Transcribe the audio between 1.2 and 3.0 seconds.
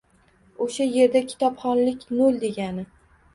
kitobxonlik nol degani.